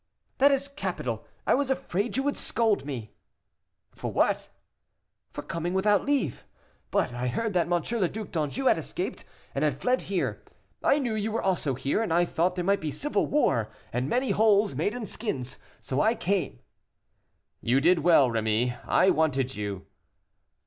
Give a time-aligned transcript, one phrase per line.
[0.39, 3.13] "That is capital; I was afraid you would scold me."
[3.91, 4.49] "For what?"
[5.29, 6.43] "For coming without leave.
[6.89, 10.41] But I heard that Monsieur le Duc d'Anjou had escaped, and had fled here.
[10.83, 14.09] I knew you were here also, and I thought there might be civil war, and
[14.09, 16.61] many holes made in skins, so I came."
[17.61, 19.85] "You did well, Rémy; I wanted you."